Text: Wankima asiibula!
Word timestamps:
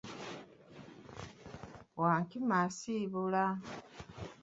Wankima 2.01 2.55
asiibula! 2.67 3.45